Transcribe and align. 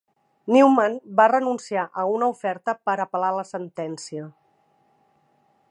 Newman 0.53 0.95
va 1.19 1.27
renunciar 1.31 1.83
a 2.03 2.07
una 2.13 2.31
oferta 2.35 2.75
per 2.89 2.95
apel·lar 3.05 3.31
la 3.41 3.47
sentència. 3.51 4.27